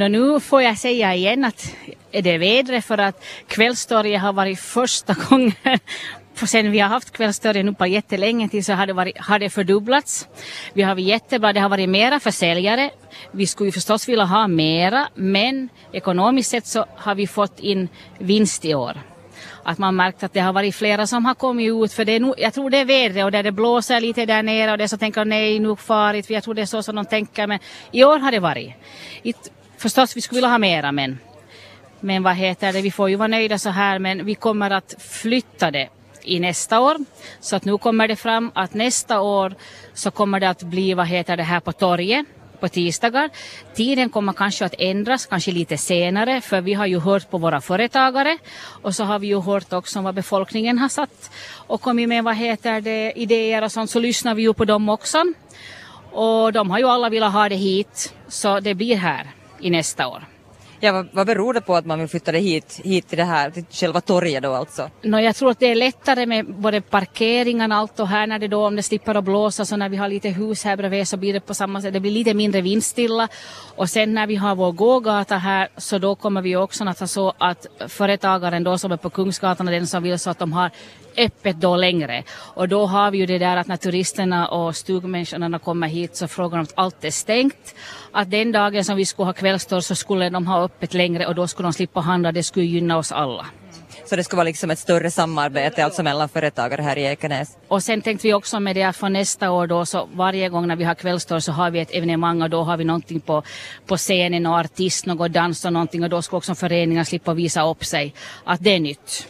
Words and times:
Nå, 0.00 0.08
nu 0.08 0.40
får 0.40 0.62
jag 0.62 0.78
säga 0.78 1.14
igen 1.14 1.44
att 1.44 1.74
är 2.12 2.22
det 2.22 2.38
vädret 2.38 2.84
för 2.84 2.98
att 2.98 3.24
kvällstorget 3.46 4.20
har 4.20 4.32
varit 4.32 4.60
första 4.60 5.14
gången 5.28 5.52
för 6.34 6.46
sen 6.46 6.70
vi 6.70 6.78
har 6.78 6.88
haft 6.88 7.10
kvällstorget 7.10 7.64
nu 7.64 7.74
på 7.74 7.86
jättelänge 7.86 8.48
till 8.48 8.64
så 8.64 8.72
har 8.72 8.86
det, 8.86 8.92
varit, 8.92 9.18
har 9.18 9.38
det 9.38 9.50
fördubblats. 9.50 10.28
Vi 10.72 10.82
har 10.82 10.94
varit 10.94 11.06
jättebra, 11.06 11.52
det 11.52 11.60
har 11.60 11.68
varit 11.68 11.88
mera 11.88 12.20
försäljare. 12.20 12.90
Vi 13.32 13.46
skulle 13.46 13.68
ju 13.68 13.72
förstås 13.72 14.08
vilja 14.08 14.24
ha 14.24 14.48
mera 14.48 15.08
men 15.14 15.68
ekonomiskt 15.92 16.50
sett 16.50 16.66
så 16.66 16.86
har 16.96 17.14
vi 17.14 17.26
fått 17.26 17.60
in 17.60 17.88
vinst 18.18 18.64
i 18.64 18.74
år 18.74 19.00
att 19.62 19.78
man 19.78 19.96
märkt 19.96 20.22
att 20.22 20.32
det 20.32 20.40
har 20.40 20.52
varit 20.52 20.74
flera 20.74 21.06
som 21.06 21.24
har 21.24 21.34
kommit 21.34 21.84
ut 21.84 21.92
för 21.92 22.04
det 22.04 22.12
är 22.12 22.20
nog, 22.20 22.34
jag 22.38 22.54
tror 22.54 22.70
det 22.70 22.78
är 22.78 22.84
vädret 22.84 23.24
och 23.24 23.32
där 23.32 23.42
det 23.42 23.52
blåser 23.52 24.00
lite 24.00 24.26
där 24.26 24.42
nere 24.42 24.72
och 24.72 24.78
det 24.78 24.88
så 24.88 24.96
tänker 24.96 25.24
nej 25.24 25.58
nu 25.58 25.76
farligt 25.76 26.26
för 26.26 26.34
jag 26.34 26.44
tror 26.44 26.54
det 26.54 26.62
är 26.62 26.66
så 26.66 26.82
som 26.82 26.96
de 26.96 27.04
tänker 27.04 27.46
men 27.46 27.58
i 27.92 28.04
år 28.04 28.18
har 28.18 28.32
det 28.32 28.40
varit. 28.40 28.72
It, 29.22 29.52
förstås 29.80 30.16
vi 30.16 30.20
skulle 30.20 30.36
vilja 30.36 30.48
ha 30.48 30.58
mera 30.58 30.92
men 30.92 31.18
men 32.00 32.22
vad 32.22 32.34
heter 32.34 32.72
det, 32.72 32.82
vi 32.82 32.90
får 32.90 33.10
ju 33.10 33.16
vara 33.16 33.28
nöjda 33.28 33.58
så 33.58 33.70
här 33.70 33.98
men 33.98 34.24
vi 34.24 34.34
kommer 34.34 34.70
att 34.70 34.94
flytta 34.98 35.70
det 35.70 35.88
i 36.22 36.40
nästa 36.40 36.80
år. 36.80 36.96
Så 37.40 37.56
att 37.56 37.64
nu 37.64 37.78
kommer 37.78 38.08
det 38.08 38.16
fram 38.16 38.50
att 38.54 38.74
nästa 38.74 39.20
år 39.20 39.54
så 39.94 40.10
kommer 40.10 40.40
det 40.40 40.50
att 40.50 40.62
bli, 40.62 40.94
vad 40.94 41.06
heter 41.06 41.36
det 41.36 41.42
här 41.42 41.60
på 41.60 41.72
torget 41.72 42.26
på 42.60 42.68
tisdagar. 42.68 43.30
Tiden 43.74 44.10
kommer 44.10 44.32
kanske 44.32 44.64
att 44.64 44.74
ändras, 44.78 45.26
kanske 45.26 45.52
lite 45.52 45.78
senare, 45.78 46.40
för 46.40 46.60
vi 46.60 46.74
har 46.74 46.86
ju 46.86 46.98
hört 46.98 47.30
på 47.30 47.38
våra 47.38 47.60
företagare 47.60 48.38
och 48.82 48.94
så 48.94 49.04
har 49.04 49.18
vi 49.18 49.26
ju 49.26 49.40
hört 49.40 49.72
också 49.72 50.00
vad 50.00 50.14
befolkningen 50.14 50.78
har 50.78 50.88
satt 50.88 51.30
och 51.66 51.80
kommit 51.80 52.08
med 52.08 52.24
vad 52.24 52.36
heter 52.36 52.80
det, 52.80 53.12
idéer 53.16 53.64
och 53.64 53.72
sånt, 53.72 53.90
så 53.90 54.00
lyssnar 54.00 54.34
vi 54.34 54.42
ju 54.42 54.54
på 54.54 54.64
dem 54.64 54.88
också. 54.88 55.24
Och 56.12 56.52
de 56.52 56.70
har 56.70 56.78
ju 56.78 56.88
alla 56.88 57.08
velat 57.08 57.32
ha 57.32 57.48
det 57.48 57.56
hit, 57.56 58.14
så 58.28 58.60
det 58.60 58.74
blir 58.74 58.96
här 58.96 59.39
i 59.60 59.70
nästa 59.70 60.08
år. 60.08 60.24
Ja, 60.82 60.92
vad, 60.92 61.08
vad 61.12 61.26
beror 61.26 61.54
det 61.54 61.60
på 61.60 61.76
att 61.76 61.86
man 61.86 61.98
vill 61.98 62.08
flytta 62.08 62.32
det 62.32 62.38
hit, 62.38 62.80
hit 62.84 63.08
till 63.08 63.18
det 63.18 63.24
här, 63.24 63.50
till 63.50 63.64
själva 63.70 64.00
torget 64.00 64.42
då 64.42 64.54
alltså? 64.54 64.90
No, 65.02 65.18
jag 65.18 65.36
tror 65.36 65.50
att 65.50 65.58
det 65.58 65.66
är 65.66 65.74
lättare 65.74 66.26
med 66.26 66.46
både 66.46 66.80
parkeringen 66.80 67.72
och 67.72 67.78
allt 67.78 68.00
och 68.00 68.08
här 68.08 68.26
när 68.26 68.38
det 68.38 68.48
då 68.48 68.66
om 68.66 68.76
det 68.76 68.82
slipper 68.82 69.14
att 69.14 69.24
blåsa 69.24 69.64
så 69.64 69.76
när 69.76 69.88
vi 69.88 69.96
har 69.96 70.08
lite 70.08 70.28
hus 70.28 70.64
här 70.64 70.76
bredvid 70.76 71.08
så 71.08 71.16
blir 71.16 71.32
det 71.32 71.40
på 71.40 71.54
samma 71.54 71.82
sätt, 71.82 71.92
det 71.92 72.00
blir 72.00 72.10
lite 72.10 72.34
mindre 72.34 72.60
vindstilla 72.60 73.28
och 73.76 73.90
sen 73.90 74.14
när 74.14 74.26
vi 74.26 74.36
har 74.36 74.54
vår 74.54 74.72
gågata 74.72 75.36
här 75.36 75.68
så 75.76 75.98
då 75.98 76.14
kommer 76.14 76.42
vi 76.42 76.56
också 76.56 76.84
att 76.84 77.00
ha 77.00 77.06
så 77.06 77.32
att 77.38 77.66
företagaren 77.88 78.64
då 78.64 78.78
som 78.78 78.92
är 78.92 78.96
på 78.96 79.10
Kungsgatan 79.10 79.68
och 79.68 79.72
den 79.72 79.86
som 79.86 80.02
vill 80.02 80.18
så 80.18 80.30
att 80.30 80.38
de 80.38 80.52
har 80.52 80.70
öppet 81.16 81.60
då 81.60 81.76
längre. 81.76 82.22
Och 82.30 82.68
då 82.68 82.86
har 82.86 83.10
vi 83.10 83.18
ju 83.18 83.26
det 83.26 83.38
där 83.38 83.56
att 83.56 83.66
när 83.66 83.76
turisterna 83.76 84.48
och 84.48 84.76
stugmänniskorna 84.76 85.58
kommer 85.58 85.88
hit 85.88 86.16
så 86.16 86.28
frågar 86.28 86.58
de 86.58 86.62
att 86.62 86.72
allt 86.74 87.04
är 87.04 87.10
stängt. 87.10 87.74
Att 88.12 88.30
den 88.30 88.52
dagen 88.52 88.84
som 88.84 88.96
vi 88.96 89.06
skulle 89.06 89.26
ha 89.26 89.32
kvällstor 89.32 89.80
så 89.80 89.94
skulle 89.94 90.30
de 90.30 90.46
ha 90.46 90.64
öppet 90.64 90.94
längre 90.94 91.26
och 91.26 91.34
då 91.34 91.46
skulle 91.46 91.66
de 91.66 91.72
slippa 91.72 92.00
handla. 92.00 92.32
Det 92.32 92.42
skulle 92.42 92.66
gynna 92.66 92.98
oss 92.98 93.12
alla. 93.12 93.46
Så 94.10 94.16
det 94.16 94.24
skulle 94.24 94.36
vara 94.36 94.44
liksom 94.44 94.70
ett 94.70 94.78
större 94.78 95.10
samarbete 95.10 95.84
alltså 95.84 96.02
mellan 96.02 96.28
företagare 96.28 96.82
här 96.82 96.98
i 96.98 97.02
Ekenäs. 97.02 97.58
Och 97.68 97.82
sen 97.82 98.02
tänkte 98.02 98.26
vi 98.26 98.34
också 98.34 98.60
med 98.60 98.76
det 98.76 98.82
att 98.82 98.96
för 98.96 99.08
nästa 99.08 99.50
år 99.50 99.66
då 99.66 99.86
så 99.86 100.08
varje 100.14 100.48
gång 100.48 100.66
när 100.66 100.76
vi 100.76 100.84
har 100.84 100.94
kvällstor 100.94 101.38
så 101.38 101.52
har 101.52 101.70
vi 101.70 101.80
ett 101.80 101.94
evenemang 101.94 102.42
och 102.42 102.50
då 102.50 102.62
har 102.62 102.76
vi 102.76 102.84
någonting 102.84 103.20
på, 103.20 103.42
på 103.86 103.96
scenen 103.96 104.46
och 104.46 104.58
artist, 104.58 105.06
något 105.06 105.32
dans 105.32 105.64
och 105.64 105.72
någonting 105.72 106.02
och 106.02 106.10
då 106.10 106.22
ska 106.22 106.36
också 106.36 106.54
föreningar 106.54 107.04
slippa 107.04 107.34
visa 107.34 107.68
upp 107.70 107.84
sig. 107.84 108.14
Att 108.44 108.64
det 108.64 108.70
är 108.70 108.80
nytt. 108.80 109.26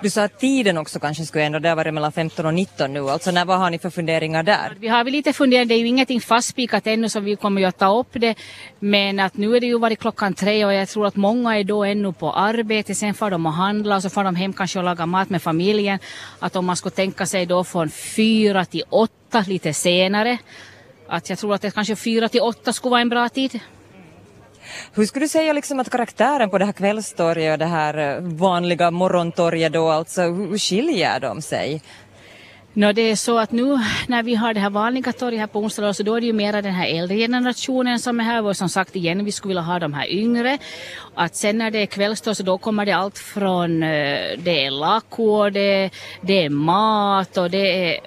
Du 0.00 0.10
sa 0.10 0.22
att 0.24 0.40
tiden 0.40 0.78
också 0.78 0.98
kanske 1.00 1.24
skulle 1.24 1.44
ändra, 1.44 1.60
det 1.60 1.68
har 1.68 1.76
varit 1.76 1.94
mellan 1.94 2.12
15 2.12 2.46
och 2.46 2.54
19 2.54 2.92
nu, 2.92 3.10
alltså 3.10 3.30
när, 3.30 3.44
vad 3.44 3.58
har 3.58 3.70
ni 3.70 3.78
för 3.78 3.90
funderingar 3.90 4.42
där? 4.42 4.76
Vi 4.80 4.88
har 4.88 5.04
väl 5.04 5.12
lite 5.12 5.32
funderingar, 5.32 5.64
det 5.64 5.74
är 5.74 5.78
ju 5.78 5.86
ingenting 5.86 6.20
fastspikat 6.20 6.86
ännu 6.86 7.08
så 7.08 7.20
vi 7.20 7.36
kommer 7.36 7.60
ju 7.60 7.66
att 7.66 7.78
ta 7.78 7.98
upp 7.98 8.08
det. 8.12 8.34
Men 8.78 9.20
att 9.20 9.36
nu 9.36 9.56
är 9.56 9.60
det 9.60 9.66
ju 9.66 9.78
varit 9.78 9.98
klockan 9.98 10.34
tre 10.34 10.64
och 10.64 10.74
jag 10.74 10.88
tror 10.88 11.06
att 11.06 11.16
många 11.16 11.58
är 11.58 11.64
då 11.64 11.84
ännu 11.84 12.12
på 12.12 12.32
arbete, 12.32 12.94
sen 12.94 13.14
får 13.14 13.30
de 13.30 13.46
och 13.46 13.52
handla 13.52 13.96
och 13.96 14.02
så 14.02 14.10
får 14.10 14.24
de 14.24 14.36
hem 14.36 14.52
kanske 14.52 14.78
och 14.78 14.84
laga 14.84 15.06
mat 15.06 15.30
med 15.30 15.42
familjen. 15.42 15.98
Att 16.38 16.56
om 16.56 16.66
man 16.66 16.76
skulle 16.76 16.94
tänka 16.94 17.26
sig 17.26 17.46
då 17.46 17.64
från 17.64 17.90
fyra 17.90 18.64
till 18.64 18.82
åtta 18.88 19.44
lite 19.46 19.74
senare, 19.74 20.38
att 21.08 21.30
jag 21.30 21.38
tror 21.38 21.54
att 21.54 21.62
det 21.62 21.74
kanske 21.74 21.96
fyra 21.96 22.28
till 22.28 22.40
åtta 22.40 22.72
skulle 22.72 22.90
vara 22.90 23.00
en 23.00 23.08
bra 23.08 23.28
tid. 23.28 23.60
Hur 24.94 25.06
skulle 25.06 25.24
du 25.24 25.28
säga 25.28 25.52
liksom 25.52 25.80
att 25.80 25.90
karaktären 25.90 26.50
på 26.50 26.58
det 26.58 26.64
här 26.64 26.72
kvällstorget 26.72 27.52
och 27.52 27.58
det 27.58 27.66
här 27.66 27.98
eh, 27.98 28.20
vanliga 28.20 28.90
morgontorget 28.90 29.72
då, 29.72 29.88
alltså 29.88 30.22
hur 30.22 30.58
skiljer 30.58 31.20
de 31.20 31.42
sig? 31.42 31.82
No, 32.76 32.92
det 32.92 33.02
är 33.02 33.16
så 33.16 33.38
att 33.38 33.52
nu 33.52 33.78
när 34.06 34.22
vi 34.22 34.34
har 34.34 34.54
det 34.54 34.60
här 34.60 34.70
vanliga 34.70 35.12
torget 35.12 35.40
här 35.40 35.46
på 35.46 35.58
onsdagar 35.58 35.92
så 35.92 36.02
då 36.02 36.14
är 36.14 36.20
det 36.20 36.26
ju 36.26 36.32
mera 36.32 36.62
den 36.62 36.74
här 36.74 36.86
äldre 36.86 37.16
generationen 37.16 37.98
som 37.98 38.20
är 38.20 38.24
här 38.24 38.44
och 38.44 38.56
som 38.56 38.68
sagt 38.68 38.96
igen 38.96 39.24
vi 39.24 39.32
skulle 39.32 39.50
vilja 39.50 39.62
ha 39.62 39.78
de 39.78 39.94
här 39.94 40.10
yngre. 40.10 40.58
Att 41.14 41.36
sen 41.36 41.58
när 41.58 41.70
det 41.70 41.78
är 41.78 41.86
kvällstorg 41.86 42.34
så 42.34 42.42
då 42.42 42.58
kommer 42.58 42.86
det 42.86 42.92
allt 42.92 43.18
från 43.18 43.82
eh, 43.82 44.38
det 44.38 44.64
är 44.64 44.70
lack 44.70 45.16
det, 45.52 45.90
det 46.20 46.44
är 46.44 46.48
mat 46.48 47.36
och 47.36 47.50
det 47.50 47.88
är, 47.88 48.00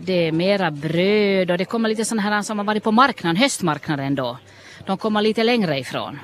det 0.00 0.28
är 0.28 0.32
mera 0.32 0.70
bröd 0.70 1.50
och 1.50 1.58
det 1.58 1.64
kommer 1.64 1.88
lite 1.88 2.04
sådana 2.04 2.22
här 2.22 2.42
som 2.42 2.58
har 2.58 2.64
varit 2.64 2.84
på 2.84 2.92
marknaden, 2.92 3.36
höstmarknaden 3.36 4.14
då 4.14 4.38
de 4.88 4.98
kommer 4.98 5.22
lite 5.22 5.44
längre 5.44 5.78
ifrån. 5.78 6.18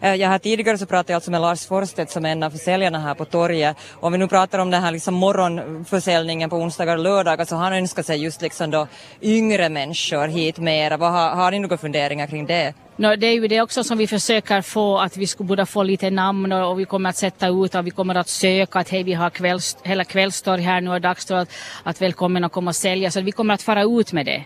Eh, 0.00 0.14
jag 0.14 0.28
har 0.28 0.38
tidigare 0.38 0.78
så 0.78 0.86
pratade 0.86 1.12
jag 1.12 1.16
alltså 1.16 1.30
med 1.30 1.40
Lars 1.40 1.66
Forstedt 1.66 2.10
som 2.10 2.24
är 2.24 2.32
en 2.32 2.42
av 2.42 2.50
försäljarna 2.50 2.98
här 2.98 3.14
på 3.14 3.24
torget. 3.24 3.76
Om 4.00 4.12
vi 4.12 4.18
nu 4.18 4.28
pratar 4.28 4.58
om 4.58 4.70
den 4.70 4.82
här 4.82 4.92
liksom 4.92 5.14
morgonförsäljningen 5.14 6.50
på 6.50 6.56
onsdagar 6.56 6.96
och 6.96 7.02
lördagar 7.02 7.44
så 7.44 7.56
han 7.56 7.72
önskat 7.72 8.06
sig 8.06 8.22
just 8.22 8.42
liksom 8.42 8.70
då 8.70 8.86
yngre 9.22 9.68
människor 9.68 10.28
hit 10.28 10.58
mera. 10.58 10.96
Vad 10.96 11.12
har, 11.12 11.30
har 11.30 11.50
ni 11.50 11.58
några 11.58 11.78
funderingar 11.78 12.26
kring 12.26 12.46
det? 12.46 12.74
No, 12.96 13.16
det 13.16 13.26
är 13.26 13.32
ju 13.32 13.48
det 13.48 13.60
också 13.60 13.84
som 13.84 13.98
vi 13.98 14.06
försöker 14.06 14.62
få, 14.62 14.98
att 14.98 15.16
vi 15.16 15.26
skulle 15.26 15.48
borde 15.48 15.66
få 15.66 15.82
lite 15.82 16.10
namn 16.10 16.52
och, 16.52 16.70
och 16.70 16.80
vi 16.80 16.84
kommer 16.84 17.10
att 17.10 17.16
sätta 17.16 17.48
ut 17.48 17.74
och 17.74 17.86
vi 17.86 17.90
kommer 17.90 18.14
att 18.14 18.28
söka 18.28 18.78
att 18.78 18.88
hej 18.88 19.02
vi 19.02 19.12
har 19.12 19.30
kvälls, 19.30 19.76
hela 19.82 20.04
kvällstorg 20.04 20.62
här 20.62 20.80
nu 20.80 20.90
och 20.90 21.00
dagstorg 21.00 21.40
att, 21.40 21.48
att 21.82 22.02
välkommen 22.02 22.44
att 22.44 22.52
komma 22.52 22.70
och 22.70 22.76
sälja 22.76 23.10
så 23.10 23.20
vi 23.20 23.32
kommer 23.32 23.54
att 23.54 23.62
fara 23.62 23.82
ut 23.82 24.12
med 24.12 24.26
det. 24.26 24.44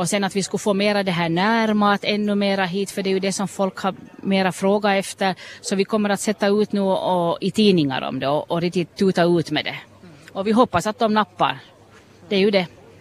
Och 0.00 0.08
sen 0.08 0.24
att 0.24 0.36
vi 0.36 0.42
skulle 0.42 0.58
få 0.58 0.74
mera 0.74 1.02
det 1.02 1.10
här 1.10 1.28
närmat 1.28 2.04
ännu 2.04 2.34
mera 2.34 2.64
hit 2.64 2.90
för 2.90 3.02
det 3.02 3.10
är 3.10 3.12
ju 3.12 3.20
det 3.20 3.32
som 3.32 3.48
folk 3.48 3.78
har 3.78 3.94
mera 4.16 4.52
frågat 4.52 4.92
efter. 4.98 5.34
Så 5.60 5.76
vi 5.76 5.84
kommer 5.84 6.10
att 6.10 6.20
sätta 6.20 6.46
ut 6.46 6.72
nu 6.72 6.80
och, 6.80 7.38
i 7.40 7.50
tidningar 7.50 8.02
om 8.02 8.20
det 8.20 8.28
och, 8.28 8.50
och 8.50 8.60
riktigt 8.60 8.96
tuta 8.96 9.22
ut 9.24 9.50
med 9.50 9.64
det. 9.64 9.76
Och 10.32 10.46
vi 10.46 10.52
hoppas 10.52 10.86
att 10.86 10.98
de 10.98 11.14
nappar. 11.14 11.58
Det 12.28 12.36
är 12.36 12.40
ju 12.40 12.50
det. 12.50 12.66